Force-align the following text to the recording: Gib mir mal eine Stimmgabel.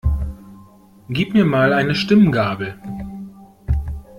Gib 1.09 1.35
mir 1.35 1.45
mal 1.45 1.73
eine 1.73 1.93
Stimmgabel. 1.93 2.75